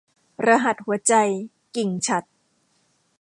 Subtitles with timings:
[0.47, 1.13] รหัสหัวใจ-
[1.75, 2.27] กิ่งฉัตร